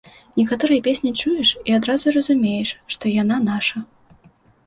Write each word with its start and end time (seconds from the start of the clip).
Некаторыя 0.39 0.83
песні 0.87 1.11
чуеш 1.21 1.49
і 1.73 1.75
адразу 1.79 2.13
разумееш, 2.15 2.69
што 2.95 3.03
яна 3.21 3.37
наша. 3.51 3.77